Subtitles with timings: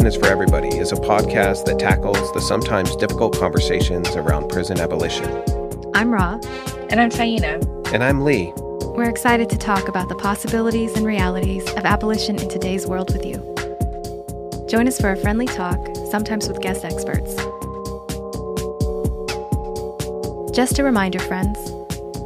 [0.00, 4.80] Abolition is for Everybody is a podcast that tackles the sometimes difficult conversations around prison
[4.80, 5.26] abolition.
[5.94, 6.40] I'm Ra.
[6.88, 7.60] And I'm Taina.
[7.92, 8.50] And I'm Lee.
[8.96, 13.26] We're excited to talk about the possibilities and realities of abolition in today's world with
[13.26, 13.36] you.
[14.70, 15.78] Join us for a friendly talk,
[16.10, 17.34] sometimes with guest experts.
[20.56, 21.58] Just a reminder, friends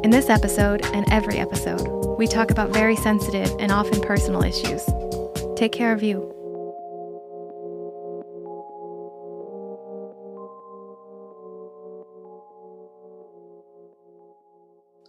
[0.04, 4.88] in this episode and every episode, we talk about very sensitive and often personal issues.
[5.56, 6.33] Take care of you.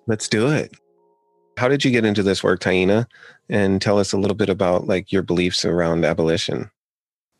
[0.07, 0.71] Let's do it.
[1.57, 3.05] How did you get into this work, Taina?
[3.49, 6.69] And tell us a little bit about like your beliefs around abolition.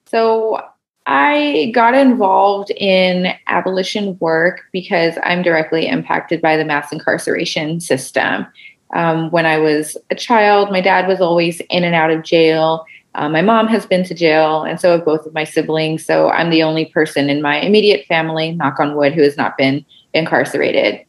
[0.08, 0.62] So
[1.06, 8.48] I got involved in abolition work because I'm directly impacted by the mass incarceration system.
[8.94, 12.86] Um, when I was a child, my dad was always in and out of jail.
[13.14, 16.06] Uh, my mom has been to jail, and so have both of my siblings.
[16.06, 19.58] So I'm the only person in my immediate family, knock on wood, who has not
[19.58, 21.05] been incarcerated.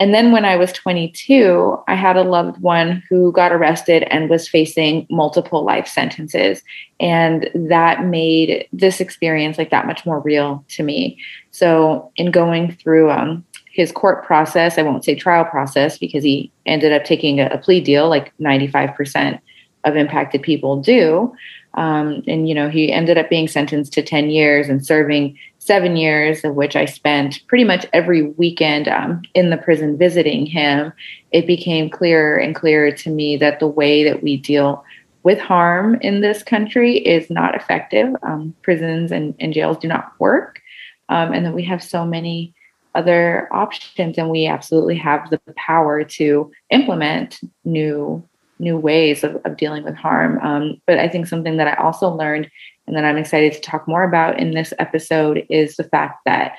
[0.00, 4.30] And then when I was 22, I had a loved one who got arrested and
[4.30, 6.62] was facing multiple life sentences.
[7.00, 11.20] And that made this experience like that much more real to me.
[11.50, 16.52] So, in going through um, his court process, I won't say trial process because he
[16.64, 19.40] ended up taking a, a plea deal, like 95%
[19.84, 21.32] of impacted people do.
[21.74, 25.96] Um, and, you know, he ended up being sentenced to 10 years and serving seven
[25.96, 30.92] years, of which I spent pretty much every weekend um, in the prison visiting him.
[31.30, 34.84] It became clearer and clearer to me that the way that we deal
[35.22, 38.14] with harm in this country is not effective.
[38.22, 40.62] Um, prisons and, and, jails do not work.
[41.10, 42.54] Um, and that we have so many
[42.94, 48.22] other options, and we absolutely have the power to implement new
[48.58, 50.38] new ways of, of dealing with harm.
[50.40, 52.50] Um, but I think something that I also learned
[52.86, 56.56] and that I'm excited to talk more about in this episode is the fact that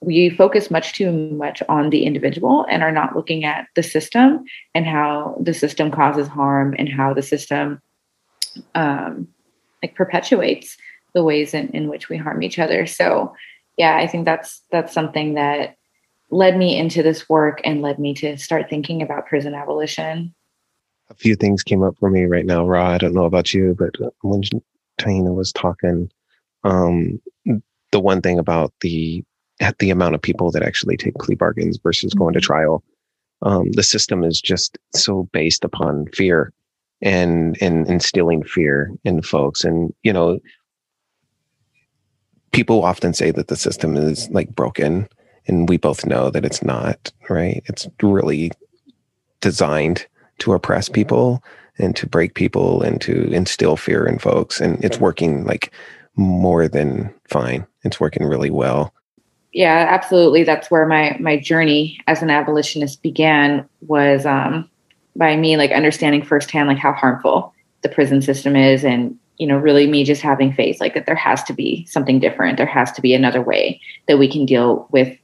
[0.00, 4.44] we focus much too much on the individual and are not looking at the system
[4.74, 7.80] and how the system causes harm and how the system
[8.74, 9.28] um,
[9.82, 10.76] like perpetuates
[11.14, 12.86] the ways in, in which we harm each other.
[12.86, 13.34] So
[13.76, 15.76] yeah, I think that's that's something that
[16.30, 20.34] led me into this work and led me to start thinking about prison abolition
[21.10, 22.90] a few things came up for me right now, Ra.
[22.90, 24.42] I don't know about you, but when
[24.98, 26.10] Taina was talking,
[26.64, 27.20] um,
[27.92, 29.24] the one thing about the
[29.60, 32.46] at the amount of people that actually take plea bargains versus going to mm-hmm.
[32.46, 32.84] trial,
[33.42, 36.52] um, the system is just so based upon fear
[37.00, 39.64] and and instilling fear in folks.
[39.64, 40.38] And you know,
[42.52, 45.08] people often say that the system is like broken,
[45.46, 47.12] and we both know that it's not.
[47.30, 47.62] Right?
[47.66, 48.52] It's really
[49.40, 50.06] designed
[50.38, 51.42] to oppress people
[51.78, 54.60] and to break people and to instill fear in folks.
[54.60, 55.72] And it's working like
[56.16, 57.66] more than fine.
[57.84, 58.92] It's working really well.
[59.52, 60.44] Yeah, absolutely.
[60.44, 64.68] That's where my my journey as an abolitionist began was um,
[65.16, 69.56] by me like understanding firsthand like how harmful the prison system is and you know
[69.56, 72.90] really me just having faith like that there has to be something different there has
[72.92, 75.16] to be another way that we can deal with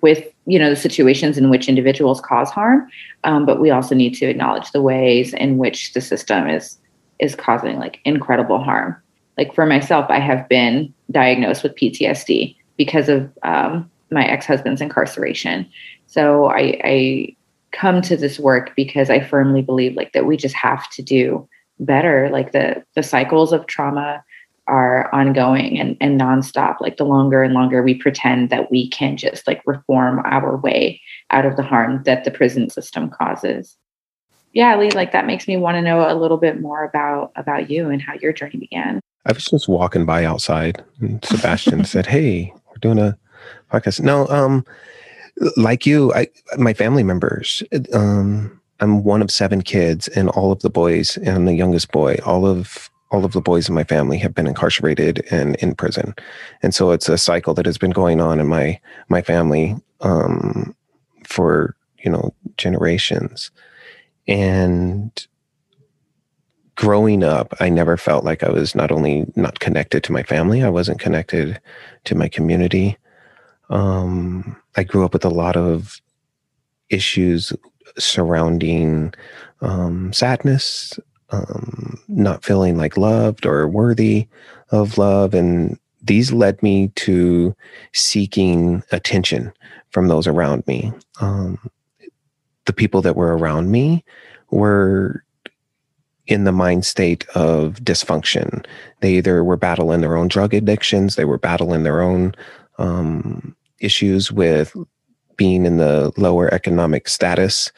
[0.00, 2.88] with you know the situations in which individuals cause harm
[3.24, 6.78] um, but we also need to acknowledge the ways in which the system is
[7.18, 8.96] is causing like incredible harm.
[9.38, 15.68] Like for myself i have been diagnosed with ptsd because of um, my ex-husband's incarceration.
[16.06, 17.36] So I, I
[17.70, 21.48] come to this work because i firmly believe like that we just have to do
[21.80, 24.22] better like the the cycles of trauma
[24.72, 26.80] are ongoing and, and nonstop.
[26.80, 31.00] Like the longer and longer we pretend that we can just like reform our way
[31.30, 33.76] out of the harm that the prison system causes.
[34.54, 37.70] Yeah, Lee, like that makes me want to know a little bit more about about
[37.70, 39.00] you and how your journey began.
[39.26, 43.16] I was just walking by outside and Sebastian said, Hey, we're doing a
[43.70, 44.00] podcast.
[44.00, 44.64] No, um,
[45.58, 50.60] like you, I my family members, um, I'm one of seven kids, and all of
[50.60, 54.18] the boys and the youngest boy, all of all of the boys in my family
[54.18, 56.14] have been incarcerated and in prison,
[56.62, 60.74] and so it's a cycle that has been going on in my my family um,
[61.24, 63.50] for you know generations.
[64.26, 65.26] And
[66.76, 70.62] growing up, I never felt like I was not only not connected to my family,
[70.62, 71.60] I wasn't connected
[72.04, 72.96] to my community.
[73.70, 76.00] Um, I grew up with a lot of
[76.90, 77.52] issues
[77.98, 79.14] surrounding
[79.60, 80.98] um, sadness,
[81.32, 84.28] um, not feeling like loved or worthy
[84.70, 85.34] of love.
[85.34, 87.54] And these led me to
[87.92, 89.52] seeking attention
[89.90, 90.92] from those around me.
[91.20, 91.58] Um,
[92.66, 94.04] the people that were around me
[94.50, 95.24] were
[96.26, 98.64] in the mind state of dysfunction.
[99.00, 102.34] They either were battling their own drug addictions, they were battling their own
[102.78, 104.74] um, issues with
[105.36, 107.72] being in the lower economic status.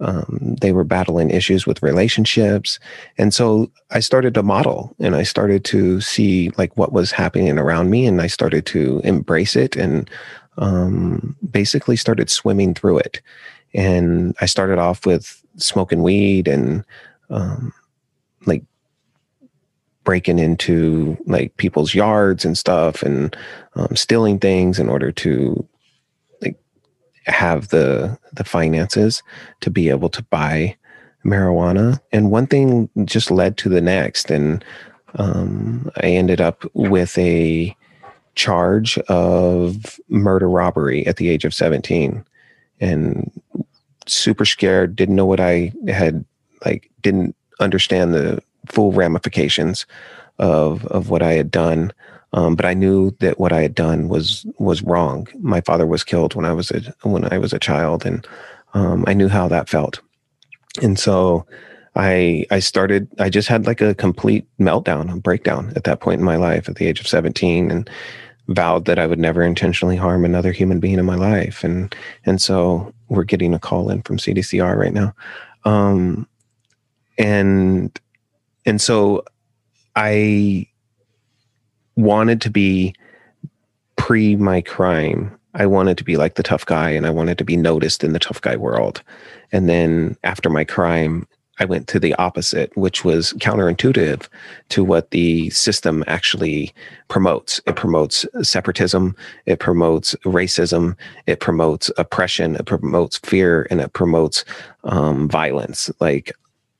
[0.00, 2.78] Um, they were battling issues with relationships.
[3.18, 7.58] And so I started to model and I started to see like what was happening
[7.58, 10.08] around me and I started to embrace it and
[10.56, 13.20] um, basically started swimming through it.
[13.74, 16.84] And I started off with smoking weed and
[17.28, 17.72] um,
[18.46, 18.64] like
[20.04, 23.36] breaking into like people's yards and stuff and
[23.74, 25.66] um, stealing things in order to
[27.26, 29.22] have the the finances
[29.60, 30.76] to be able to buy
[31.24, 32.00] marijuana.
[32.12, 34.30] And one thing just led to the next.
[34.30, 34.64] And
[35.16, 37.76] um, i ended up with a
[38.36, 42.24] charge of murder robbery at the age of 17
[42.80, 43.42] and
[44.06, 46.24] super scared didn't know what i had
[46.64, 49.86] like didn't understand the full ramifications
[50.38, 51.92] of of what I had done.
[52.32, 55.26] Um, but I knew that what I had done was was wrong.
[55.40, 58.26] My father was killed when I was a when I was a child, and
[58.74, 60.00] um, I knew how that felt.
[60.80, 61.44] And so
[61.96, 63.08] I I started.
[63.18, 66.68] I just had like a complete meltdown, a breakdown at that point in my life
[66.68, 67.90] at the age of seventeen, and
[68.48, 71.64] vowed that I would never intentionally harm another human being in my life.
[71.64, 71.94] And
[72.26, 75.14] and so we're getting a call in from CDCR right now.
[75.64, 76.28] Um,
[77.18, 77.98] and
[78.66, 79.24] and so
[79.96, 80.66] I
[82.00, 82.94] wanted to be
[83.96, 85.36] pre my crime.
[85.54, 88.12] I wanted to be like the tough guy and I wanted to be noticed in
[88.12, 89.02] the tough guy world.
[89.50, 91.26] And then after my crime,
[91.60, 94.26] I went to the opposite, which was counterintuitive
[94.70, 96.72] to what the system actually
[97.08, 97.60] promotes.
[97.66, 99.14] It promotes separatism,
[99.44, 104.44] it promotes racism, it promotes oppression, it promotes fear, and it promotes
[104.84, 105.90] um, violence.
[106.00, 106.32] Like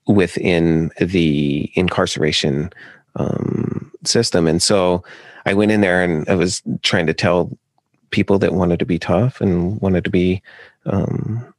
[0.07, 2.71] within the incarceration
[3.15, 4.47] um, system.
[4.47, 5.03] And so
[5.45, 7.49] I went in there and I was trying to tell
[8.11, 10.41] people that wanted to be tough and wanted to be
[10.85, 11.53] um,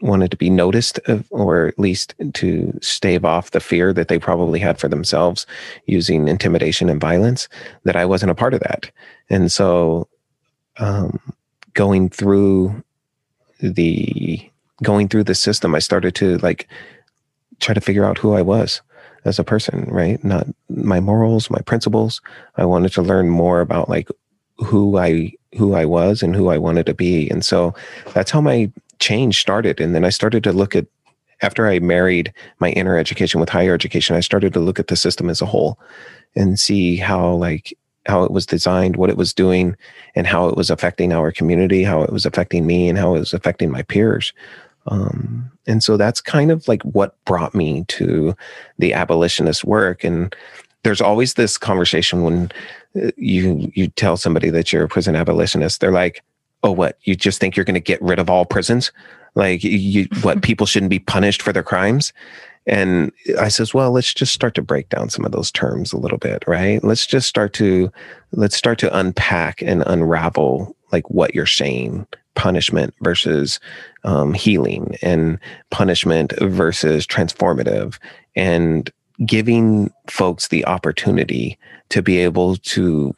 [0.00, 1.00] wanted to be noticed
[1.30, 5.44] or at least to stave off the fear that they probably had for themselves
[5.86, 7.48] using intimidation and violence
[7.82, 8.88] that i wasn't a part of that
[9.28, 10.06] and so
[10.76, 11.18] um,
[11.74, 12.84] going through
[13.58, 14.40] the
[14.84, 16.68] going through the system i started to like
[17.60, 18.80] try to figure out who I was
[19.24, 20.22] as a person, right?
[20.24, 22.20] Not my morals, my principles.
[22.56, 24.08] I wanted to learn more about like
[24.58, 27.28] who I who I was and who I wanted to be.
[27.30, 27.74] And so
[28.12, 29.80] that's how my change started.
[29.80, 30.86] And then I started to look at
[31.40, 34.96] after I married my inner education with higher education, I started to look at the
[34.96, 35.78] system as a whole
[36.34, 37.76] and see how like
[38.06, 39.76] how it was designed, what it was doing,
[40.14, 43.18] and how it was affecting our community, how it was affecting me, and how it
[43.18, 44.32] was affecting my peers.
[44.86, 48.34] Um, and so that's kind of like what brought me to
[48.78, 50.02] the abolitionist work.
[50.02, 50.34] And
[50.82, 52.50] there's always this conversation when
[53.00, 56.22] uh, you you tell somebody that you're a prison abolitionist, they're like,
[56.62, 56.98] "Oh, what?
[57.02, 58.92] You just think you're going to get rid of all prisons?
[59.34, 60.42] Like, you what?
[60.42, 62.12] People shouldn't be punished for their crimes?"
[62.68, 65.96] And I says, well, let's just start to break down some of those terms a
[65.96, 66.84] little bit, right?
[66.84, 67.90] Let's just start to
[68.32, 72.06] let's start to unpack and unravel like what you're saying
[72.38, 73.60] punishment versus
[74.04, 75.38] um, healing and
[75.70, 77.98] punishment versus transformative
[78.34, 78.90] and
[79.26, 83.12] giving folks the opportunity to be able to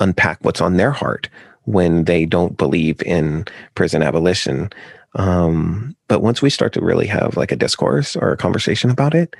[0.00, 1.28] unpack what's on their heart
[1.64, 3.44] when they don't believe in
[3.74, 4.70] prison abolition.
[5.14, 9.14] Um, but once we start to really have like a discourse or a conversation about
[9.14, 9.36] it,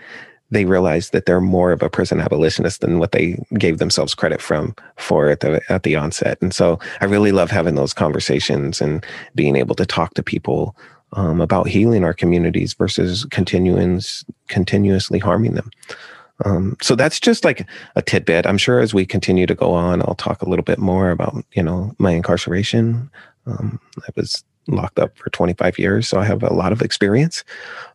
[0.50, 4.40] they realize that they're more of a prison abolitionist than what they gave themselves credit
[4.40, 6.38] from for at the at the onset.
[6.40, 10.76] And so I really love having those conversations and being able to talk to people
[11.12, 14.00] um, about healing our communities versus continuing
[14.48, 15.70] continuously harming them.
[16.44, 18.46] Um, so that's just like a tidbit.
[18.46, 21.44] I'm sure as we continue to go on, I'll talk a little bit more about
[21.52, 23.10] you know my incarceration.
[23.46, 27.44] Um, I was locked up for 25 years, so I have a lot of experience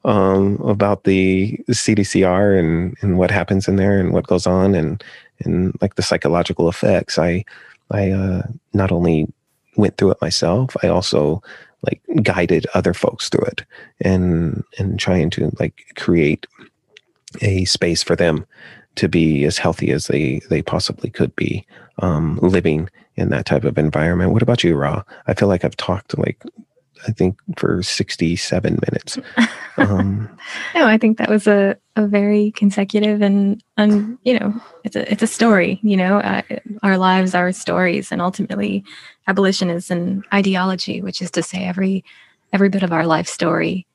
[0.06, 5.04] um, about the CDCR and and what happens in there and what goes on and
[5.40, 7.18] and like the psychological effects.
[7.18, 7.46] I
[7.92, 9.32] I uh, not only
[9.76, 11.42] went through it myself, I also
[11.84, 13.64] like guided other folks through it
[14.02, 16.46] and and trying to like create
[17.42, 18.46] a space for them
[18.96, 21.66] to be as healthy as they they possibly could be
[22.00, 24.32] um, living in that type of environment.
[24.32, 25.04] What about you, Ra?
[25.28, 26.44] I feel like I've talked like
[27.08, 29.18] I think for 67 minutes.
[29.78, 30.30] Um,
[30.76, 35.10] no, I think that was a, a very consecutive and, and, you know, it's a,
[35.10, 36.42] it's a story, you know, uh,
[36.84, 38.84] our lives are stories and ultimately
[39.28, 42.04] abolition is an ideology, which is to say every,
[42.52, 43.88] every bit of our life story,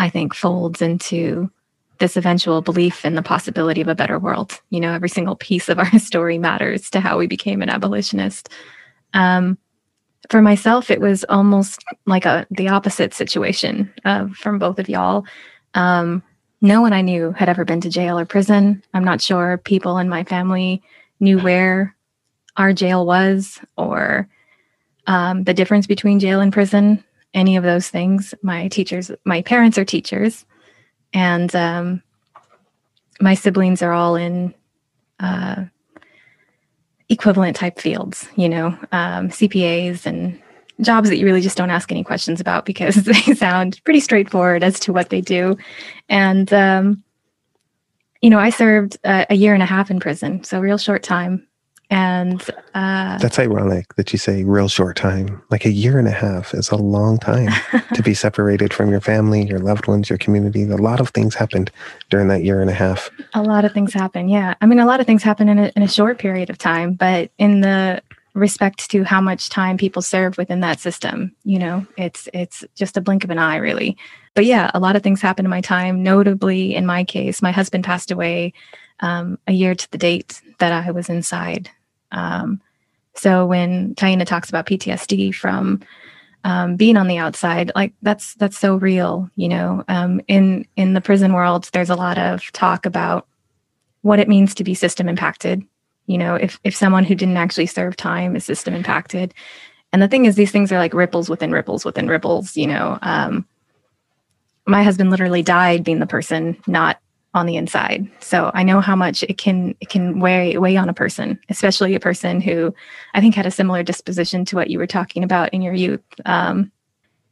[0.00, 1.48] I think folds into
[2.00, 4.60] this eventual belief in the possibility of a better world.
[4.70, 8.48] You know, every single piece of our story matters to how we became an abolitionist.
[9.14, 9.56] Um,
[10.28, 15.24] for myself, it was almost like a the opposite situation uh, from both of y'all.
[15.74, 16.22] Um,
[16.60, 18.82] no one I knew had ever been to jail or prison.
[18.92, 20.82] I'm not sure people in my family
[21.18, 21.94] knew where
[22.56, 24.28] our jail was or
[25.06, 27.02] um, the difference between jail and prison,
[27.32, 28.34] any of those things.
[28.42, 30.44] My teachers, my parents are teachers,
[31.12, 32.02] and um,
[33.20, 34.54] my siblings are all in
[35.18, 35.64] uh,
[37.08, 40.40] equivalent type fields, you know, um, CPAs and
[40.80, 44.62] jobs that you really just don't ask any questions about because they sound pretty straightforward
[44.62, 45.56] as to what they do.
[46.08, 47.02] And, um,
[48.22, 51.02] you know, I served a, a year and a half in prison, so real short
[51.02, 51.46] time.
[51.90, 52.40] And
[52.72, 55.42] uh, that's ironic that you say real short time.
[55.50, 57.50] Like a year and a half is a long time
[57.94, 60.62] to be separated from your family, your loved ones, your community.
[60.62, 61.72] A lot of things happened
[62.08, 63.10] during that year and a half.
[63.34, 64.28] A lot of things happen.
[64.28, 64.54] Yeah.
[64.60, 66.94] I mean, a lot of things happen in a, in a short period of time,
[66.94, 68.00] but in the
[68.34, 72.96] respect to how much time people serve within that system, you know, it's, it's just
[72.96, 73.96] a blink of an eye, really.
[74.34, 76.04] But yeah, a lot of things happened in my time.
[76.04, 78.52] Notably, in my case, my husband passed away
[79.00, 81.68] um, a year to the date that I was inside
[82.12, 82.60] um,
[83.14, 85.80] so when Taina talks about PTSD from
[86.44, 89.28] um, being on the outside, like that's that's so real.
[89.36, 93.26] You know, um, in in the prison world, there's a lot of talk about
[94.02, 95.62] what it means to be system impacted.
[96.06, 99.34] You know, if if someone who didn't actually serve time is system impacted,
[99.92, 102.56] and the thing is, these things are like ripples within ripples within ripples.
[102.56, 103.46] You know, um,
[104.66, 107.00] my husband literally died being the person not
[107.32, 108.10] on the inside.
[108.20, 111.94] So I know how much it can it can weigh weigh on a person, especially
[111.94, 112.74] a person who
[113.14, 116.02] I think had a similar disposition to what you were talking about in your youth.
[116.24, 116.72] Um,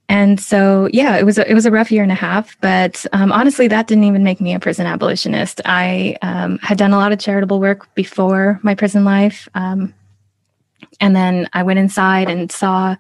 [0.09, 3.05] and so yeah, it was a, it was a rough year and a half, but
[3.13, 5.61] um, honestly, that didn't even make me a prison abolitionist.
[5.65, 9.93] I um, had done a lot of charitable work before my prison life, um,
[11.01, 12.97] and then I went inside and saw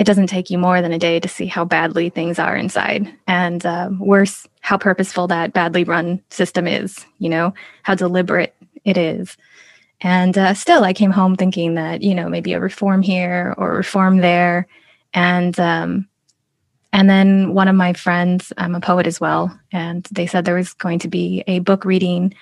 [0.00, 3.12] it doesn't take you more than a day to see how badly things are inside
[3.26, 7.52] and uh, worse how purposeful that badly run system is you know
[7.82, 8.54] how deliberate
[8.84, 9.36] it is.
[10.00, 13.74] And uh, still i came home thinking that you know maybe a reform here or
[13.74, 14.66] reform there.
[15.12, 16.08] And um,
[16.92, 20.54] and then one of my friends i'm a poet as well and they said there
[20.54, 22.34] was going to be a book reading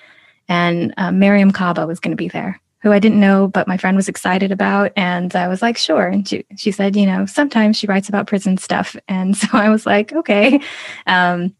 [0.47, 3.77] and uh, mariame kaba was going to be there who I didn't know, but my
[3.77, 4.91] friend was excited about.
[4.95, 6.07] And I was like, sure.
[6.07, 8.95] And she, she said, you know, sometimes she writes about prison stuff.
[9.09, 10.61] And so I was like, okay.
[11.07, 11.55] Um,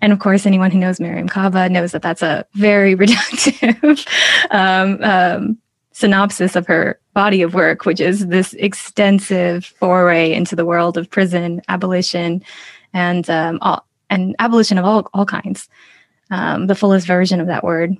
[0.00, 4.06] and of course, anyone who knows Mariame Kaba knows that that's a very reductive
[4.50, 5.58] um, um,
[5.92, 11.10] synopsis of her body of work, which is this extensive foray into the world of
[11.10, 12.42] prison abolition
[12.92, 15.68] and um, all, and abolition of all, all kinds.
[16.30, 17.96] Um, the fullest version of that word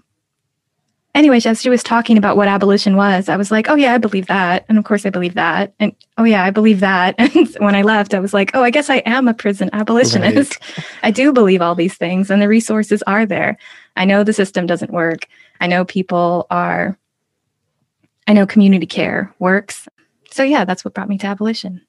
[1.14, 3.98] anyway, as she was talking about what abolition was, I was like, oh, yeah, I
[3.98, 4.64] believe that.
[4.68, 5.72] And of course, I believe that.
[5.78, 7.14] And oh, yeah, I believe that.
[7.34, 10.58] And when I left, I was like, oh, I guess I am a prison abolitionist.
[10.76, 10.86] Right.
[11.02, 13.56] I do believe all these things, and the resources are there.
[13.96, 15.26] I know the system doesn't work.
[15.60, 16.98] I know people are,
[18.26, 19.88] I know community care works.
[20.30, 21.80] So, yeah, that's what brought me to abolition.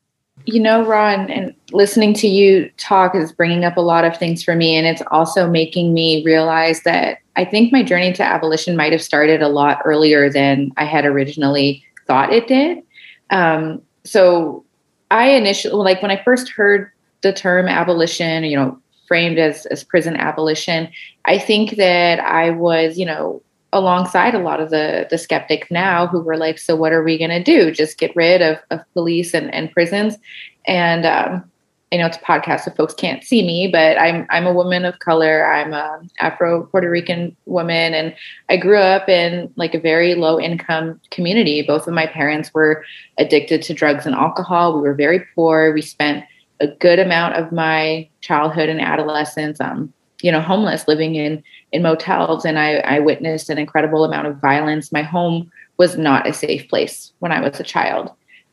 [0.43, 4.43] You know, Ra, and listening to you talk is bringing up a lot of things
[4.43, 4.75] for me.
[4.75, 9.01] And it's also making me realize that I think my journey to abolition might have
[9.01, 12.83] started a lot earlier than I had originally thought it did.
[13.29, 14.63] Um, so
[15.09, 19.83] I initially, like when I first heard the term abolition, you know, framed as, as
[19.83, 20.89] prison abolition,
[21.25, 23.41] I think that I was, you know,
[23.75, 27.17] alongside a lot of the the skeptics now who were like, so what are we
[27.17, 27.72] going to do?
[27.72, 30.17] Just get rid of, of police and, and prisons?
[30.65, 31.44] And um,
[31.91, 34.86] I know it's a podcast, so folks can't see me, but I'm I'm a woman
[34.86, 35.46] of color.
[35.46, 38.15] I'm a Afro Puerto Rican woman, and
[38.50, 41.62] I grew up in like a very low income community.
[41.62, 42.84] Both of my parents were
[43.17, 44.75] addicted to drugs and alcohol.
[44.75, 45.74] We were very poor.
[45.74, 46.25] We spent
[46.60, 49.94] a good amount of my childhood and adolescence, um,
[50.25, 54.38] you know, homeless, living in in motels, and I, I witnessed an incredible amount of
[54.38, 54.91] violence.
[54.91, 58.10] My home was not a safe place when I was a child.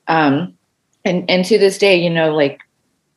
[0.06, 0.52] Um,
[1.06, 2.60] and and to this day, you know, like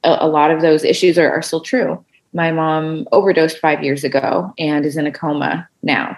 [0.05, 2.03] a, a lot of those issues are, are still true.
[2.31, 6.17] My mom overdosed five years ago and is in a coma now.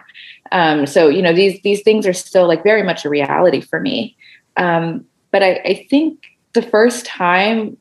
[0.51, 3.79] Um, so you know these these things are still like very much a reality for
[3.79, 4.15] me.
[4.57, 7.77] Um, but I, I think the first time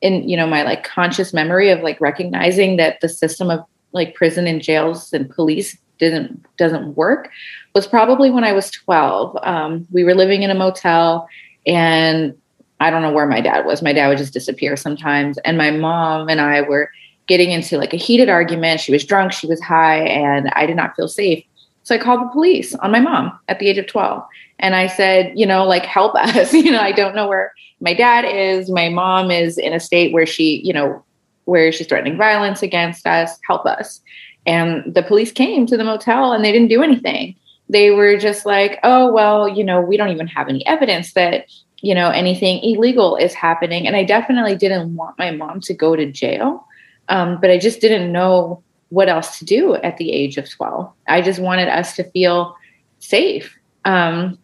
[0.00, 4.14] in you know my like conscious memory of like recognizing that the system of like
[4.14, 7.30] prison and jails and police didn't doesn't work
[7.74, 9.38] was probably when I was 12.
[9.42, 11.28] Um, we were living in a motel
[11.66, 12.36] and
[12.80, 13.82] I don't know where my dad was.
[13.82, 15.38] My dad would just disappear sometimes.
[15.38, 16.90] And my mom and I were
[17.26, 18.80] getting into like a heated argument.
[18.80, 21.44] She was drunk, she was high, and I did not feel safe.
[21.84, 24.22] So I called the police on my mom at the age of 12.
[24.58, 26.52] And I said, you know, like, help us.
[26.52, 28.70] you know, I don't know where my dad is.
[28.70, 31.03] My mom is in a state where she, you know,
[31.44, 33.38] where she's threatening violence against us.
[33.46, 34.00] Help us.
[34.46, 37.34] And the police came to the motel and they didn't do anything.
[37.68, 41.46] They were just like, oh, well, you know, we don't even have any evidence that,
[41.80, 43.86] you know, anything illegal is happening.
[43.86, 46.66] And I definitely didn't want my mom to go to jail.
[47.08, 50.92] Um, but I just didn't know what else to do at the age of 12.
[51.08, 52.54] I just wanted us to feel
[52.98, 53.56] safe.
[53.84, 54.38] Um,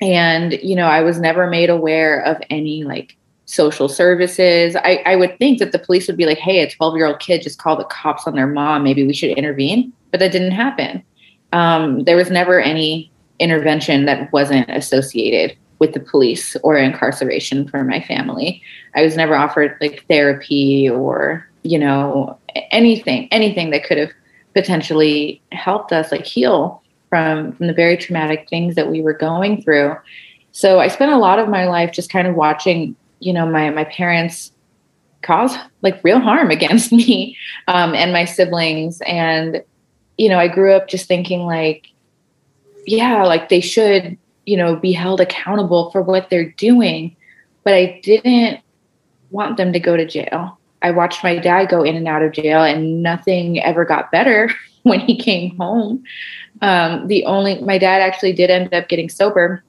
[0.00, 3.16] and, you know, I was never made aware of any like
[3.50, 4.76] social services.
[4.76, 7.20] I, I would think that the police would be like, hey, a 12 year old
[7.20, 8.84] kid just called the cops on their mom.
[8.84, 9.92] Maybe we should intervene.
[10.10, 11.02] But that didn't happen.
[11.52, 17.82] Um, there was never any intervention that wasn't associated with the police or incarceration for
[17.82, 18.62] my family.
[18.94, 22.38] I was never offered like therapy or, you know,
[22.70, 24.10] anything, anything that could have
[24.54, 29.62] potentially helped us like heal from from the very traumatic things that we were going
[29.62, 29.96] through.
[30.52, 33.70] So I spent a lot of my life just kind of watching, you know, my
[33.70, 34.52] my parents
[35.22, 37.36] cause like real harm against me
[37.68, 39.00] um, and my siblings.
[39.02, 39.62] And
[40.18, 41.86] you know, I grew up just thinking like,
[42.86, 47.16] yeah, like they should, you know, be held accountable for what they're doing.
[47.64, 48.60] But I didn't
[49.30, 50.58] want them to go to jail.
[50.82, 54.50] I watched my dad go in and out of jail, and nothing ever got better
[54.82, 56.02] when he came home.
[56.62, 59.62] Um, the only my dad actually did end up getting sober,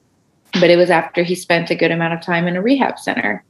[0.60, 3.44] but it was after he spent a good amount of time in a rehab center.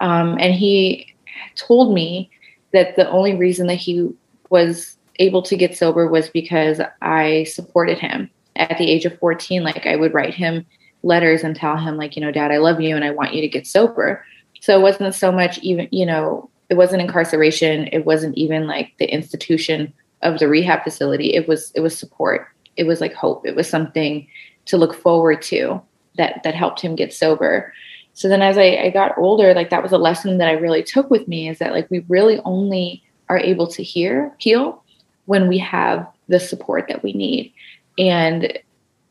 [0.00, 1.14] Um, and he
[1.54, 2.30] told me
[2.72, 4.08] that the only reason that he
[4.50, 9.62] was able to get sober was because I supported him at the age of 14.
[9.62, 10.66] Like I would write him
[11.02, 13.40] letters and tell him, like, you know, dad, I love you and I want you
[13.40, 14.24] to get sober.
[14.60, 17.88] So it wasn't so much even, you know, it wasn't incarceration.
[17.92, 21.34] It wasn't even like the institution of the rehab facility.
[21.34, 23.46] It was it was support it was like hope.
[23.46, 24.26] It was something
[24.66, 25.80] to look forward to
[26.16, 27.72] that that helped him get sober.
[28.14, 30.82] So then as I, I got older, like that was a lesson that I really
[30.82, 34.82] took with me is that like we really only are able to hear heal
[35.26, 37.52] when we have the support that we need.
[37.98, 38.58] And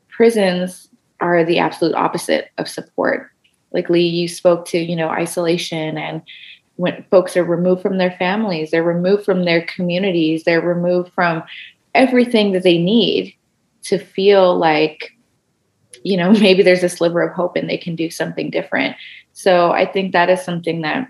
[0.10, 0.89] prisons
[1.20, 3.30] are the absolute opposite of support.
[3.72, 6.22] Like Lee, you spoke to, you know, isolation and
[6.78, 11.44] when folks are removed from their families, they're removed from their communities, they're removed from
[11.94, 13.34] everything that they need
[13.84, 15.14] to feel like
[16.06, 18.96] you know maybe there's a sliver of hope and they can do something different.
[19.34, 21.08] So i think that is something that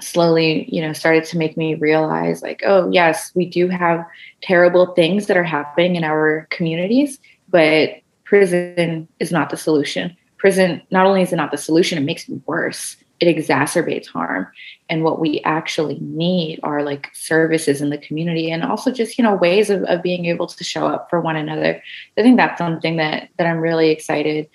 [0.00, 4.04] slowly you know started to make me realize like oh yes we do have
[4.42, 10.16] terrible things that are happening in our communities but prison is not the solution.
[10.38, 14.48] Prison not only is it not the solution it makes it worse it exacerbates harm.
[14.90, 19.22] And what we actually need are like services in the community and also just you
[19.22, 21.80] know ways of, of being able to show up for one another.
[22.18, 24.48] I think that's something that that i'm really excited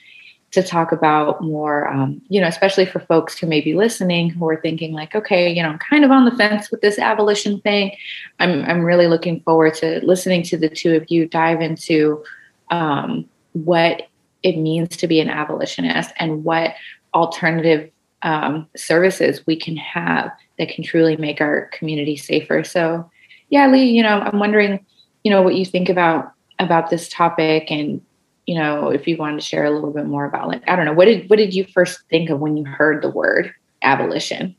[0.52, 4.48] to talk about more um, you know especially for folks who may be listening who
[4.50, 7.62] are thinking like okay you know i'm kind of on the fence with this abolition
[7.62, 7.96] thing.
[8.40, 12.22] I'm i'm really looking forward to listening to the two of you dive into
[12.70, 14.10] um, what
[14.44, 16.76] it means to be an abolitionist and what
[17.14, 17.90] alternative
[18.24, 22.64] um, services we can have that can truly make our community safer.
[22.64, 23.10] So,
[23.50, 24.84] yeah, Lee, you know, I'm wondering,
[25.24, 28.02] you know, what you think about about this topic, and
[28.46, 30.86] you know, if you wanted to share a little bit more about, like, I don't
[30.86, 34.56] know, what did what did you first think of when you heard the word abolition?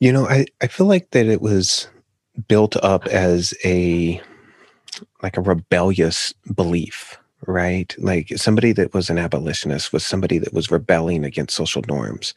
[0.00, 1.88] You know, I I feel like that it was
[2.48, 4.20] built up as a
[5.22, 7.94] like a rebellious belief right?
[7.98, 12.34] Like somebody that was an abolitionist was somebody that was rebelling against social norms.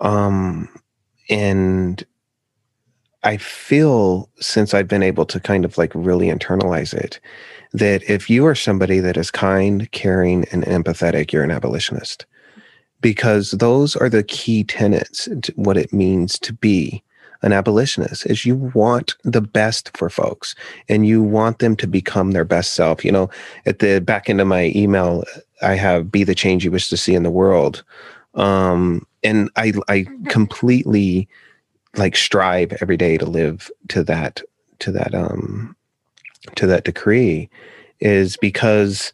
[0.00, 0.68] Um,
[1.28, 2.04] and
[3.22, 7.18] I feel since I've been able to kind of like really internalize it,
[7.72, 12.24] that if you are somebody that is kind, caring, and empathetic, you're an abolitionist.
[13.00, 17.02] Because those are the key tenets to what it means to be
[17.42, 20.54] an abolitionist is you want the best for folks
[20.88, 23.04] and you want them to become their best self.
[23.04, 23.30] You know
[23.66, 25.24] at the back end of my email
[25.62, 27.84] i have be the change you wish to see in the world.
[28.34, 31.28] Um and i i completely
[31.96, 34.42] like strive every day to live to that
[34.80, 35.74] to that um
[36.54, 37.48] to that decree
[38.00, 39.12] is because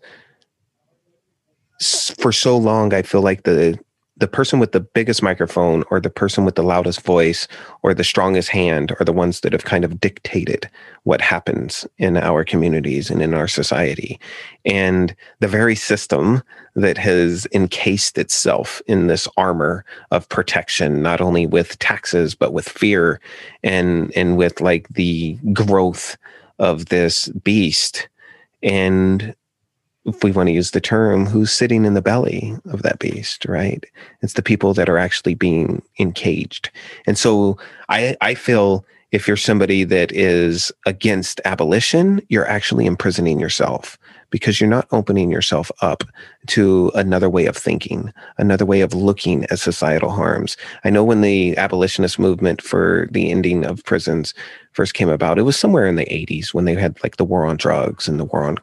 [2.18, 3.78] for so long i feel like the
[4.22, 7.48] the person with the biggest microphone or the person with the loudest voice
[7.82, 10.70] or the strongest hand are the ones that have kind of dictated
[11.02, 14.20] what happens in our communities and in our society.
[14.64, 16.40] And the very system
[16.76, 22.68] that has encased itself in this armor of protection, not only with taxes, but with
[22.68, 23.20] fear
[23.64, 26.16] and, and with like the growth
[26.60, 28.08] of this beast.
[28.62, 29.34] And
[30.04, 33.44] if we want to use the term, who's sitting in the belly of that beast,
[33.44, 33.84] right?
[34.20, 36.70] It's the people that are actually being encaged.
[37.06, 37.56] And so
[37.88, 43.98] I, I feel if you're somebody that is against abolition, you're actually imprisoning yourself
[44.30, 46.02] because you're not opening yourself up
[46.46, 50.56] to another way of thinking, another way of looking at societal harms.
[50.84, 54.32] I know when the abolitionist movement for the ending of prisons
[54.72, 57.44] first came about, it was somewhere in the 80s when they had like the war
[57.44, 58.58] on drugs and the war on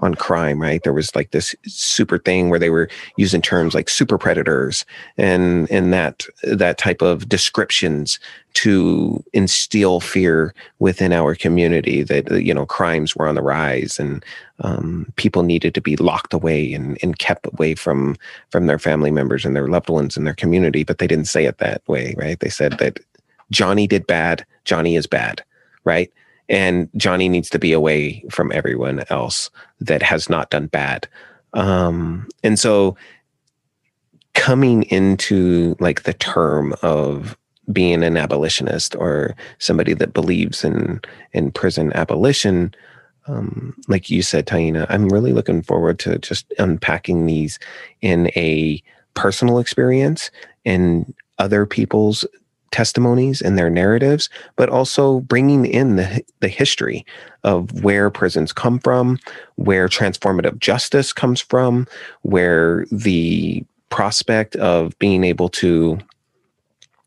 [0.00, 0.82] on crime, right?
[0.82, 4.84] There was like this super thing where they were using terms like super predators
[5.16, 8.18] and and that that type of descriptions
[8.54, 14.24] to instill fear within our community that you know crimes were on the rise and
[14.60, 18.16] um, people needed to be locked away and, and kept away from
[18.50, 21.44] from their family members and their loved ones and their community but they didn't say
[21.44, 23.00] it that way right they said that
[23.50, 25.44] johnny did bad johnny is bad
[25.84, 26.12] right?
[26.48, 31.08] And johnny needs to be away from everyone else that has not done bad.
[31.54, 32.96] Um, and so
[34.34, 37.36] coming into like the term of
[37.72, 41.00] being an abolitionist or somebody that believes in
[41.32, 42.74] in prison abolition
[43.26, 47.58] um, like you said taina i'm really looking forward to just unpacking these
[48.02, 48.82] in a
[49.14, 50.30] personal experience
[50.66, 52.26] and other people's
[52.74, 57.06] testimonies and their narratives but also bringing in the, the history
[57.44, 59.16] of where prisons come from
[59.54, 61.86] where transformative justice comes from
[62.22, 65.96] where the prospect of being able to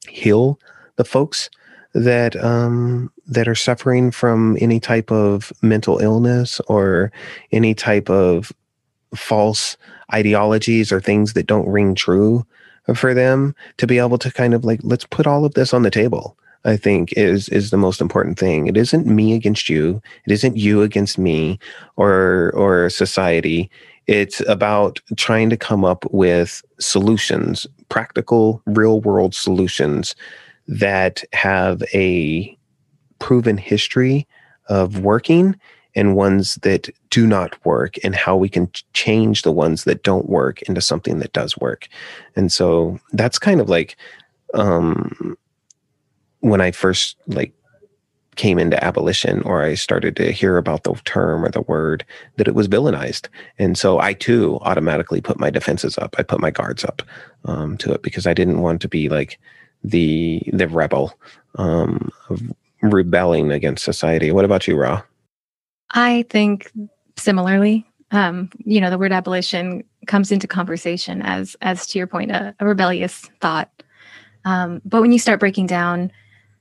[0.07, 0.57] heal
[0.95, 1.49] the folks
[1.93, 7.11] that um, that are suffering from any type of mental illness or
[7.51, 8.53] any type of
[9.13, 9.75] false
[10.13, 12.45] ideologies or things that don't ring true
[12.95, 15.83] for them to be able to kind of like let's put all of this on
[15.83, 18.67] the table i think is is the most important thing.
[18.67, 20.01] It isn't me against you.
[20.25, 21.59] It isn't you against me
[21.95, 23.69] or or society.
[24.07, 30.15] It's about trying to come up with solutions, practical, real world solutions
[30.67, 32.57] that have a
[33.19, 34.27] proven history
[34.67, 35.55] of working
[35.97, 40.29] and ones that do not work and how we can change the ones that don't
[40.29, 41.89] work into something that does work.
[42.35, 43.97] And so that's kind of like
[44.53, 45.37] um
[46.39, 47.51] when I first like
[48.35, 52.05] came into abolition or I started to hear about the term or the word
[52.35, 53.27] that it was villainized.
[53.57, 56.15] And so I too automatically put my defenses up.
[56.19, 57.01] I put my guards up
[57.45, 59.39] um, to it because I didn't want to be like
[59.83, 61.17] the the rebel
[61.55, 62.11] um,
[62.83, 64.31] rebelling against society.
[64.31, 65.01] What about you, Ra?
[65.91, 66.71] I think
[67.15, 67.85] similarly.
[68.11, 72.55] Um, you know, the word abolition comes into conversation as as to your point, a,
[72.59, 73.69] a rebellious thought.
[74.45, 76.11] Um, but when you start breaking down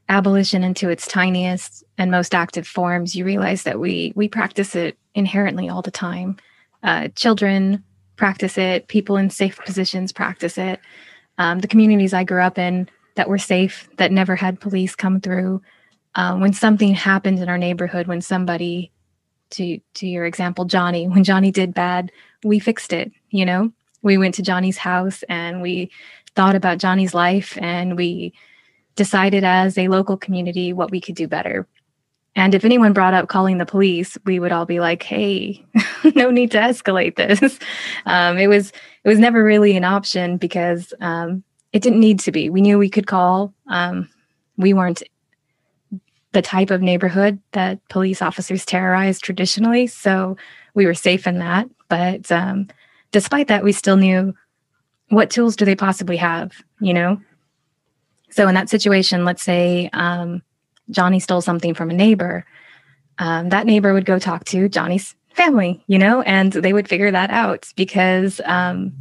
[0.08, 4.98] abolition into its tiniest and most active forms, you realize that we we practice it
[5.14, 6.36] inherently all the time.
[6.82, 7.82] Uh, children
[8.16, 8.88] practice it.
[8.88, 10.80] People in safe positions practice it.
[11.38, 15.20] Um, the communities I grew up in that were safe, that never had police come
[15.20, 15.62] through.
[16.14, 18.90] Um, when something happened in our neighborhood, when somebody,
[19.50, 22.12] to to your example, Johnny, when Johnny did bad,
[22.44, 23.12] we fixed it.
[23.30, 25.90] You know, we went to Johnny's house and we
[26.35, 28.32] thought about Johnny's life and we
[28.94, 31.66] decided as a local community what we could do better.
[32.35, 35.64] And if anyone brought up calling the police, we would all be like, "Hey,
[36.14, 37.59] no need to escalate this."
[38.06, 38.70] Um, it was
[39.04, 42.50] it was never really an option because um, it didn't need to be.
[42.50, 43.52] We knew we could call.
[43.68, 44.09] Um,
[44.56, 45.02] we weren't
[46.37, 50.37] the type of neighborhood that police officers terrorize traditionally, so
[50.75, 51.66] we were safe in that.
[51.88, 52.68] But um,
[53.11, 54.35] despite that, we still knew
[55.09, 57.18] what tools do they possibly have, you know,
[58.29, 60.42] so in that situation, let's say um,
[60.90, 62.44] Johnny stole something from a neighbor,
[63.18, 67.11] um, that neighbor would go talk to Johnny's family, you know, and they would figure
[67.11, 68.92] that out because um,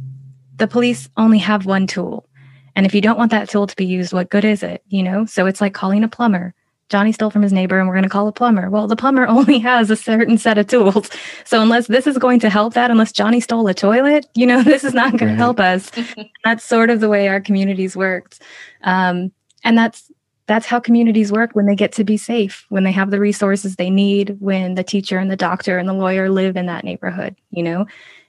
[0.56, 2.26] the police only have one tool.
[2.74, 4.82] And if you don't want that tool to be used, what good is it?
[4.88, 6.54] You know, so it's like calling a plumber.
[6.88, 8.70] Johnny stole from his neighbor and we're going to call a plumber.
[8.70, 11.10] Well, the plumber only has a certain set of tools.
[11.44, 14.62] So unless this is going to help that, unless Johnny stole a toilet, you know,
[14.64, 15.32] this is not going right.
[15.32, 15.90] to help us.
[16.44, 18.40] that's sort of the way our communities worked.
[18.82, 19.32] Um,
[19.64, 20.10] and that's
[20.46, 23.74] that's how communities work when they get to be safe, when they have the resources
[23.74, 27.34] they need, when the teacher and the doctor and the lawyer live in that neighborhood,
[27.50, 27.84] you know?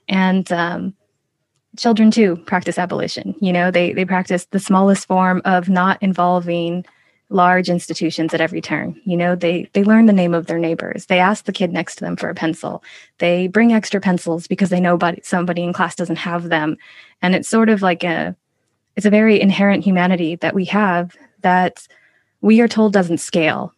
[0.10, 0.96] And um,
[1.78, 3.36] children too practice abolition.
[3.40, 6.86] You know, they they practice the smallest form of not involving
[7.30, 9.00] large institutions at every turn.
[9.06, 11.06] You know, they they learn the name of their neighbors.
[11.06, 12.84] They ask the kid next to them for a pencil.
[13.18, 16.78] They bring extra pencils because they know somebody in class doesn't have them.
[17.22, 18.36] And it's sort of like a
[18.96, 21.88] it's a very inherent humanity that we have that
[22.42, 23.74] we are told doesn't scale.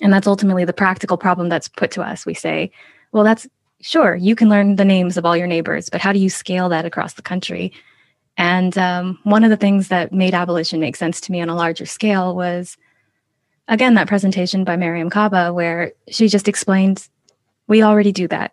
[0.00, 2.26] And that's ultimately the practical problem that's put to us.
[2.26, 2.70] We say,
[3.12, 3.46] well, that's
[3.80, 6.70] sure, you can learn the names of all your neighbors, but how do you scale
[6.70, 7.70] that across the country?
[8.36, 11.54] And um, one of the things that made abolition make sense to me on a
[11.54, 12.76] larger scale was,
[13.68, 17.08] again, that presentation by Mariame Kaba, where she just explained
[17.66, 18.52] we already do that.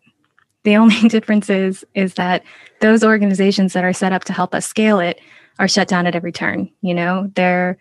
[0.63, 2.43] The only difference is, is that
[2.79, 5.19] those organizations that are set up to help us scale it
[5.59, 6.69] are shut down at every turn.
[6.81, 7.77] You know, they're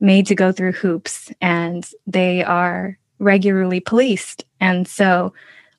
[0.00, 4.44] made to go through hoops and they are regularly policed.
[4.60, 5.32] And so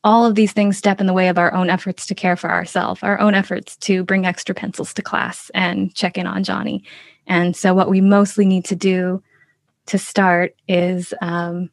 [0.04, 2.50] all of these things step in the way of our own efforts to care for
[2.50, 6.84] ourselves, our own efforts to bring extra pencils to class and check in on Johnny.
[7.28, 9.22] And so, what we mostly need to do
[9.88, 11.70] to start is, um,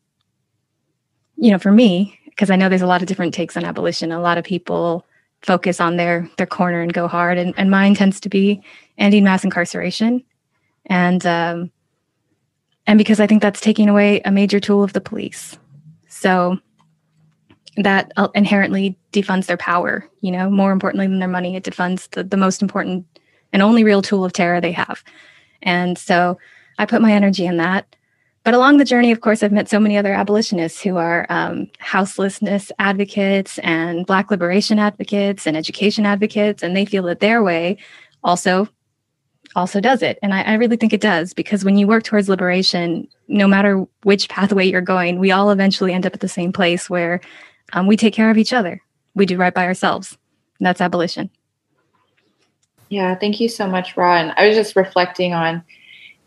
[1.37, 4.13] you know, for me, because I know there's a lot of different takes on abolition.
[4.13, 5.07] A lot of people
[5.43, 8.63] focus on their their corner and go hard, and, and mine tends to be
[8.99, 10.23] ending mass incarceration,
[10.87, 11.71] and um,
[12.87, 15.57] and because I think that's taking away a major tool of the police.
[16.09, 16.59] So
[17.83, 20.09] that uh, inherently defunds their power.
[20.21, 23.07] You know, more importantly than their money, it defunds the, the most important
[23.53, 25.03] and only real tool of terror they have.
[25.63, 26.39] And so
[26.79, 27.95] I put my energy in that.
[28.45, 31.69] But along the journey, of course, I've met so many other abolitionists who are um,
[31.81, 37.77] houselessness advocates and Black liberation advocates and education advocates, and they feel that their way
[38.25, 38.69] also
[39.57, 40.19] also does it.
[40.23, 43.87] And I, I really think it does because when you work towards liberation, no matter
[44.03, 47.21] which pathway you're going, we all eventually end up at the same place where
[47.73, 48.83] um, we take care of each other.
[49.15, 50.17] We do right by ourselves.
[50.61, 51.31] That's abolition.
[52.89, 54.33] Yeah, thank you so much, Ra.
[54.37, 55.63] I was just reflecting on,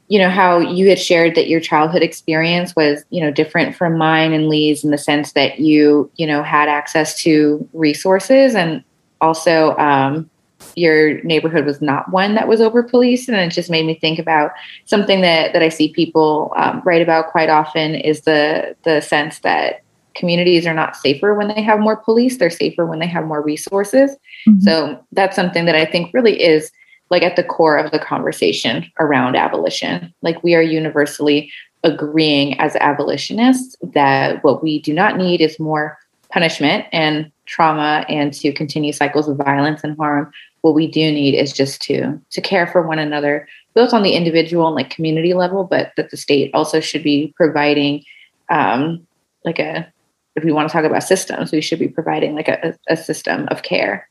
[0.10, 3.97] you know, how you had shared that your childhood experience was, you know, different from
[3.97, 8.84] mine and Lee's in the sense that you, you know, had access to resources and
[9.21, 10.30] also um,
[10.75, 14.19] your neighborhood was not one that was over policed and it just made me think
[14.19, 14.51] about
[14.86, 19.39] something that that I see people um, write about quite often is the the sense
[19.39, 19.82] that
[20.15, 23.41] communities are not safer when they have more police they're safer when they have more
[23.41, 24.12] resources.
[24.47, 24.62] Mm-hmm.
[24.62, 26.71] so that's something that i think really is
[27.12, 30.12] like at the core of the conversation around abolition.
[30.24, 31.52] Like we are universally
[31.84, 36.00] agreeing as abolitionists that what we do not need is more
[36.32, 40.32] punishment and trauma and to continue cycles of violence and harm.
[40.62, 44.13] What we do need is just to to care for one another both on the
[44.13, 48.04] individual and like community level but that the state also should be providing
[48.50, 49.06] um,
[49.43, 49.91] like a
[50.36, 53.48] if we want to talk about systems, we should be providing like a, a system
[53.50, 54.08] of care.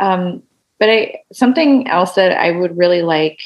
[0.00, 0.42] Um,
[0.78, 3.40] but I, something else that I would really like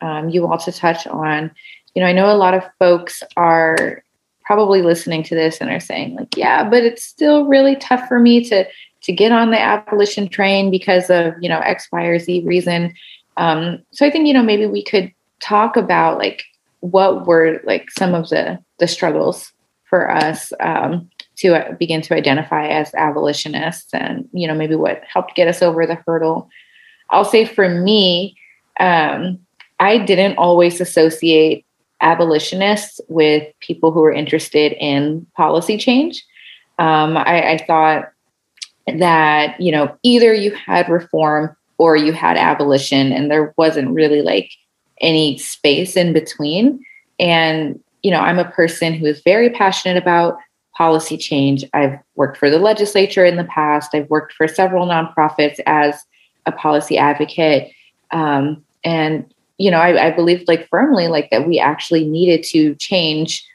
[0.00, 1.50] um, you all to touch on,
[1.94, 4.02] you know, I know a lot of folks are
[4.44, 8.18] probably listening to this and are saying like, yeah, but it's still really tough for
[8.18, 8.66] me to
[9.02, 12.94] to get on the abolition train because of you know X, Y, or Z reason.
[13.36, 16.44] Um, so I think you know maybe we could talk about like
[16.80, 19.52] what were like some of the the struggles
[19.84, 21.10] for us um,
[21.40, 25.62] to uh, begin to identify as abolitionists and you know maybe what helped get us
[25.62, 26.48] over the hurdle.
[27.10, 28.36] I'll say for me
[28.78, 29.38] um,
[29.78, 31.66] i didn't always associate
[32.00, 36.24] abolitionists with people who were interested in policy change.
[36.78, 38.10] Um, I, I thought
[38.86, 44.22] that you know either you had reform or you had abolition and there wasn't really
[44.22, 44.50] like
[45.00, 46.84] any space in between.
[47.18, 50.36] And you know i'm a person who is very passionate about
[50.80, 51.62] policy change.
[51.74, 53.94] I've worked for the legislature in the past.
[53.94, 56.06] I've worked for several nonprofits as
[56.46, 57.70] a policy advocate.
[58.12, 62.74] Um, and, you know, I, I believe like firmly like that we actually needed to
[62.76, 63.46] change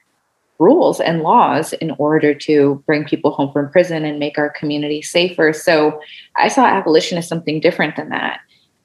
[0.59, 5.01] rules and laws in order to bring people home from prison and make our community
[5.01, 5.51] safer.
[5.51, 5.99] So
[6.35, 8.39] I saw abolition as something different than that.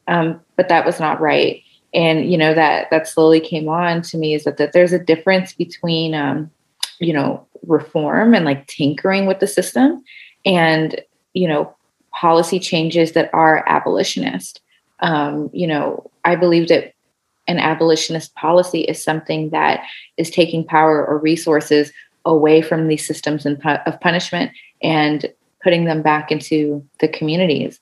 [0.08, 1.62] Um, but that was not right.
[1.92, 4.98] And you know that that slowly came on to me is that, that there's a
[4.98, 6.50] difference between um,
[7.00, 10.02] you know reform and like tinkering with the system
[10.44, 11.00] and
[11.34, 11.74] you know
[12.12, 14.60] policy changes that are abolitionist.
[15.02, 16.92] Um, you know i believe that
[17.48, 19.82] an abolitionist policy is something that
[20.18, 21.90] is taking power or resources
[22.26, 25.32] away from these systems of punishment and
[25.64, 27.80] putting them back into the communities.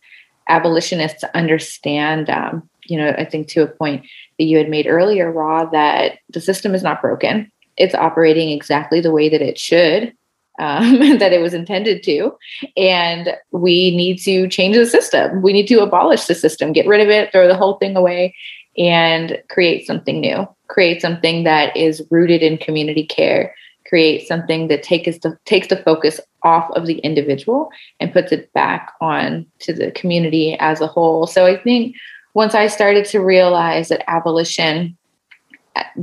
[0.49, 4.05] Abolitionists understand um, you know i think to a point
[4.39, 9.01] that you had made earlier Ra that the system is not broken it's operating exactly
[9.01, 10.15] the way that it should.
[10.59, 12.37] um, that it was intended to.
[12.77, 15.43] And we need to change the system.
[15.43, 18.35] We need to abolish the system, get rid of it, throw the whole thing away,
[18.77, 20.47] and create something new.
[20.69, 23.55] Create something that is rooted in community care.
[23.87, 28.53] Create something that takes the takes the focus off of the individual and puts it
[28.53, 31.27] back on to the community as a whole.
[31.27, 31.97] So I think
[32.35, 34.97] once I started to realize that abolition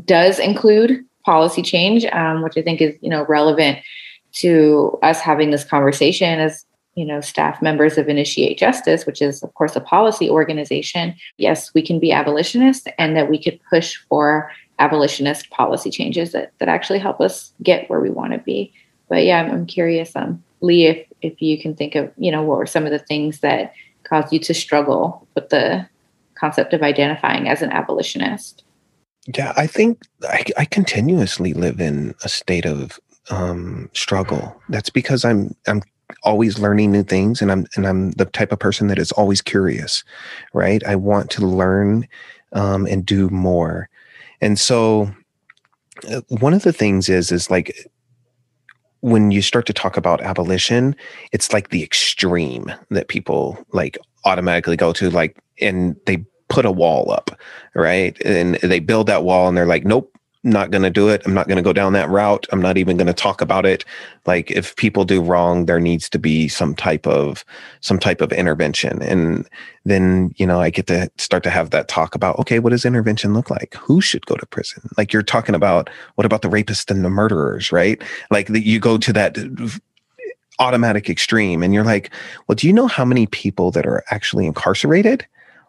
[0.06, 3.80] does include policy change, um, which I think is you know relevant
[4.34, 9.44] to us having this conversation as you know staff members of initiate justice which is
[9.44, 11.16] of course a policy organization.
[11.38, 16.52] Yes we can be abolitionists and that we could push for abolitionist policy changes that,
[16.60, 18.72] that actually help us get where we want to be.
[19.10, 22.44] But yeah i'm, I'm curious um, lee if, if you can think of you know
[22.44, 25.88] what were some of the things that caused you to struggle with the
[26.36, 28.65] concept of identifying as an abolitionist
[29.36, 34.56] yeah i think I, I continuously live in a state of um, struggle.
[34.70, 35.82] That's because I'm I'm
[36.24, 39.42] always learning new things, and I'm and I'm the type of person that is always
[39.42, 40.04] curious,
[40.54, 40.84] right?
[40.86, 42.08] I want to learn
[42.54, 43.90] um, and do more,
[44.42, 45.12] and so
[46.10, 47.76] uh, one of the things is is like
[49.02, 50.96] when you start to talk about abolition,
[51.32, 56.72] it's like the extreme that people like automatically go to, like, and they put a
[56.72, 57.32] wall up,
[57.74, 58.20] right?
[58.24, 60.12] And they build that wall and they're like, nope,
[60.46, 61.24] not going to do it.
[61.26, 62.46] I'm not going to go down that route.
[62.52, 63.84] I'm not even going to talk about it.
[64.26, 67.44] Like if people do wrong, there needs to be some type of
[67.82, 69.02] some type of intervention.
[69.02, 69.50] And
[69.84, 72.86] then, you know, I get to start to have that talk about, okay, what does
[72.86, 73.74] intervention look like?
[73.74, 74.88] Who should go to prison?
[74.98, 78.02] Like you're talking about what about the rapists and the murderers, right?
[78.30, 79.38] Like the, you go to that
[80.60, 82.12] automatic extreme and you're like,
[82.48, 85.26] well, do you know how many people that are actually incarcerated?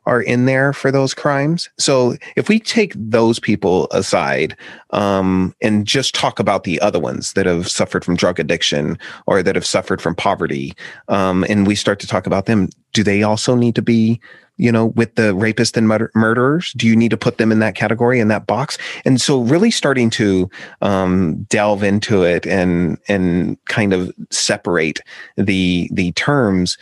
[0.07, 1.69] Are in there for those crimes.
[1.79, 4.57] So if we take those people aside
[4.91, 9.43] um, and just talk about the other ones that have suffered from drug addiction or
[9.43, 10.75] that have suffered from poverty,
[11.09, 14.21] um, and we start to talk about them, do they also need to be?
[14.59, 17.59] You know, with the rapist and murder- murderers, do you need to put them in
[17.59, 18.79] that category in that box?
[19.05, 20.49] And so, really starting to
[20.81, 25.01] um, delve into it and and kind of separate
[25.37, 26.79] the the terms.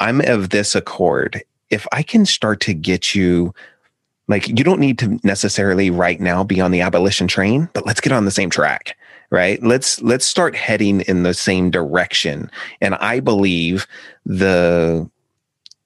[0.00, 3.54] I'm of this accord if I can start to get you
[4.28, 8.00] like you don't need to necessarily right now be on the abolition train, but let's
[8.00, 8.96] get on the same track,
[9.30, 9.60] right?
[9.62, 12.50] Let's let's start heading in the same direction.
[12.80, 13.86] And I believe
[14.24, 15.10] the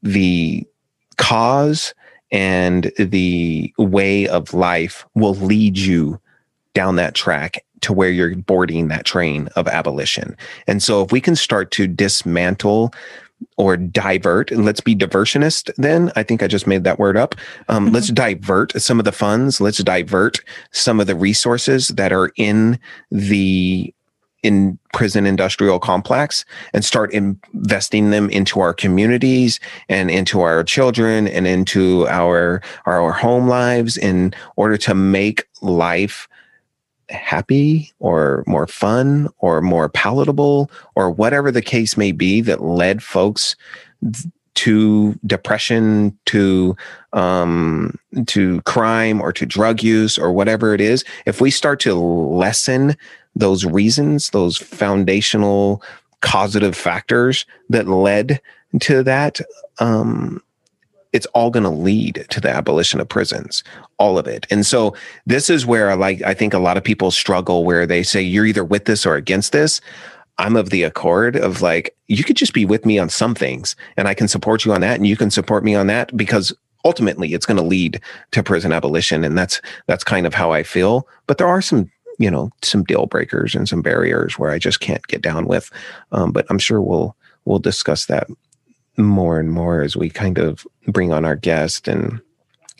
[0.02, 0.66] the
[1.16, 1.94] cause
[2.30, 6.20] and the way of life will lead you
[6.74, 10.36] down that track to where you're boarding that train of abolition.
[10.66, 12.92] And so if we can start to dismantle
[13.56, 16.12] or divert and let's be diversionist then.
[16.16, 17.34] I think i just made that word up.
[17.68, 17.94] Um, mm-hmm.
[17.94, 19.60] let's divert some of the funds.
[19.60, 20.40] Let's divert
[20.72, 22.78] some of the resources that are in
[23.10, 23.92] the
[24.42, 31.26] in prison industrial complex and start investing them into our communities and into our children
[31.26, 36.28] and into our our home lives in order to make life
[37.10, 43.02] happy or more fun or more palatable or whatever the case may be that led
[43.02, 43.56] folks
[44.54, 46.74] to depression to
[47.12, 51.94] um, to crime or to drug use or whatever it is if we start to
[51.94, 52.96] lessen
[53.34, 55.82] those reasons those foundational
[56.22, 58.40] causative factors that led
[58.80, 59.40] to that
[59.78, 60.42] um,
[61.16, 63.64] it's all going to lead to the abolition of prisons
[63.98, 64.46] all of it.
[64.50, 67.86] And so this is where I like i think a lot of people struggle where
[67.86, 69.80] they say you're either with this or against this.
[70.38, 73.74] I'm of the accord of like you could just be with me on some things
[73.96, 76.52] and i can support you on that and you can support me on that because
[76.84, 78.00] ultimately it's going to lead
[78.32, 81.08] to prison abolition and that's that's kind of how i feel.
[81.26, 84.80] But there are some you know some deal breakers and some barriers where i just
[84.80, 85.70] can't get down with
[86.12, 88.26] um, but i'm sure we'll we'll discuss that
[88.96, 92.20] more and more as we kind of bring on our guest and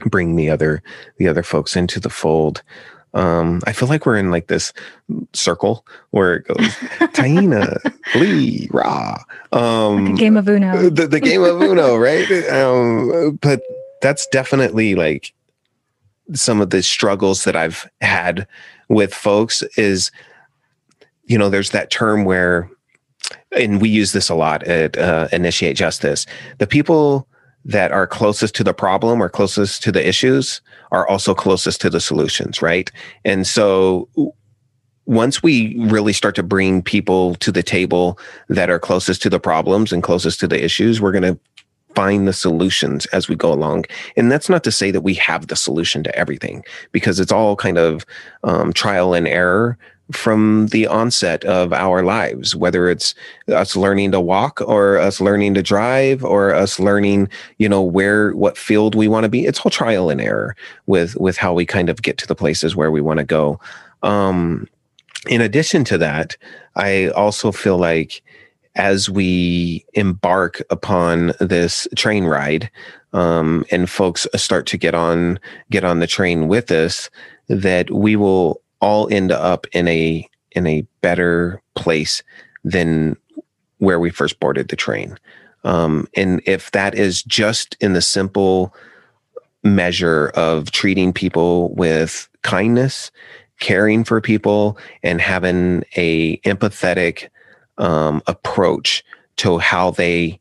[0.07, 0.83] bring the other
[1.19, 2.63] the other folks into the fold.
[3.15, 4.75] Um, I feel like we're in like this
[5.33, 6.59] circle where it goes
[7.15, 7.79] Taina,
[8.15, 9.17] Lee, Ra.
[9.53, 10.91] Um, like game of Uno.
[10.91, 12.31] The, the game of Uno, right?
[12.51, 13.63] Um, but
[14.03, 15.33] that's definitely like
[16.35, 18.47] some of the struggles that I've had
[18.91, 20.11] with folks is,
[21.25, 22.71] you know, there's that term where
[23.57, 26.27] and we use this a lot at uh, Initiate Justice.
[26.59, 27.29] The people
[27.65, 30.61] that are closest to the problem or closest to the issues
[30.93, 32.93] are also closest to the solutions, right?
[33.25, 34.09] And so
[35.07, 38.19] once we really start to bring people to the table
[38.49, 41.39] that are closest to the problems and closest to the issues, we're going to
[41.97, 43.85] find the solutions as we go along.
[44.17, 46.63] And that's not to say that we have the solution to everything
[46.93, 48.05] because it's all kind of
[48.45, 49.79] um, trial and error
[50.13, 53.15] from the onset of our lives, whether it's
[53.49, 57.29] us learning to walk or us learning to drive or us learning,
[57.59, 59.47] you know, where what field we want to be.
[59.47, 62.77] It's all trial and error with with how we kind of get to the places
[62.77, 63.59] where we want to go.
[64.03, 64.69] Um,
[65.29, 66.37] in addition to that,
[66.77, 68.23] I also feel like
[68.77, 72.71] as we embark upon this train ride,
[73.13, 75.41] um, and folks start to get on
[75.71, 77.11] get on the train with us,
[77.49, 82.23] that we will all end up in a in a better place
[82.63, 83.17] than
[83.79, 85.19] where we first boarded the train.
[85.65, 88.73] Um, and if that is just in the simple
[89.65, 93.11] measure of treating people with kindness,
[93.59, 97.29] caring for people, and having a empathetic
[97.79, 99.05] um, approach
[99.39, 100.41] to how they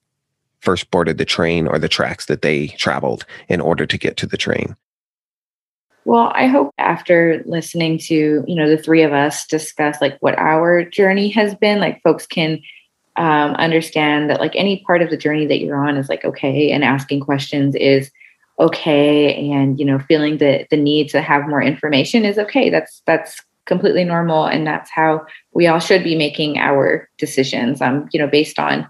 [0.60, 4.28] first boarded the train or the tracks that they traveled in order to get to
[4.28, 4.76] the train.
[6.06, 10.38] Well, I hope after listening to, you know, the three of us discuss like what
[10.38, 12.62] our journey has been, like folks can
[13.16, 16.72] um, understand that like any part of the journey that you're on is like okay
[16.72, 18.12] and asking questions is
[18.60, 22.70] okay and you know feeling the the need to have more information is okay.
[22.70, 28.08] That's that's completely normal and that's how we all should be making our decisions um
[28.14, 28.88] you know based on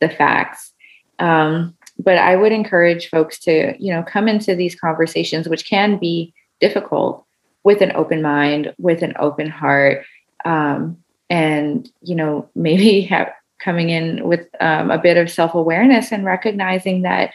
[0.00, 0.72] the facts.
[1.20, 5.96] Um but i would encourage folks to you know come into these conversations which can
[5.96, 7.24] be difficult
[7.64, 10.04] with an open mind, with an open heart,
[10.44, 10.96] um,
[11.28, 16.24] and you know maybe have coming in with um, a bit of self awareness and
[16.24, 17.32] recognizing that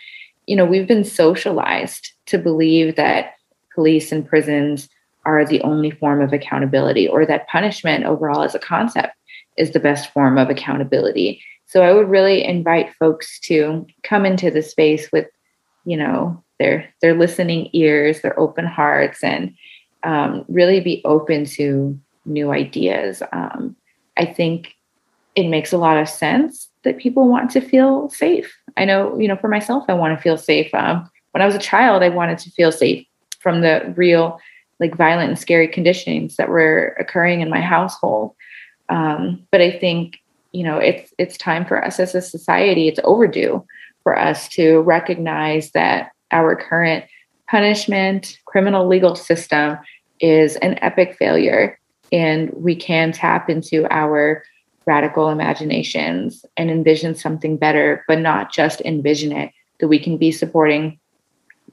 [0.48, 3.34] you know we've been socialized to believe that
[3.74, 4.90] police and prisons
[5.26, 9.14] are the only form of accountability or that punishment overall as a concept
[9.58, 11.42] is the best form of accountability.
[11.66, 15.28] So i would really invite folks to come into the space with
[15.86, 19.54] you know their their listening ears, their open hearts, and
[20.04, 23.24] um, really be open to new ideas.
[23.32, 23.76] Um,
[24.18, 24.76] I think
[25.36, 28.50] it makes a lot of sense that people want to feel safe.
[28.78, 30.74] I know, you know, for myself, I want to feel safe.
[30.74, 33.06] Um, when I was a child, I wanted to feel safe
[33.40, 34.40] from the real,
[34.80, 38.36] like, violent and scary conditions that were occurring in my household.
[38.90, 40.20] Um, but I think,
[40.52, 42.88] you know, it's it's time for us as a society.
[42.88, 43.66] It's overdue
[44.04, 47.06] for us to recognize that our current
[47.50, 49.78] punishment criminal legal system
[50.20, 51.78] is an epic failure
[52.12, 54.44] and we can tap into our
[54.86, 60.32] radical imaginations and envision something better but not just envision it that we can be
[60.32, 61.00] supporting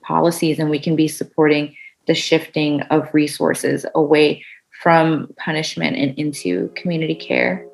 [0.02, 1.74] policies and we can be supporting
[2.06, 4.44] the shifting of resources away
[4.82, 7.67] from punishment and into community care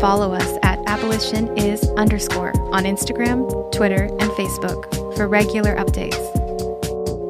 [0.00, 6.18] follow us at abolition is underscore on Instagram, Twitter, and Facebook for regular updates.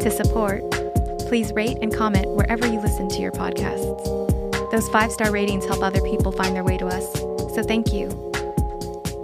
[0.00, 0.62] To support,
[1.26, 4.70] please rate and comment wherever you listen to your podcasts.
[4.70, 7.12] Those five star ratings help other people find their way to us,
[7.54, 8.08] so thank you.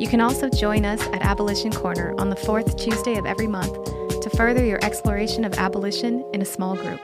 [0.00, 3.72] You can also join us at Abolition Corner on the fourth Tuesday of every month
[4.22, 7.00] to further your exploration of abolition in a small group.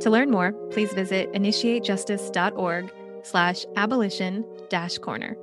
[0.00, 2.92] To learn more, please visit initiatejustice.org
[3.22, 5.36] slash abolition dash corner.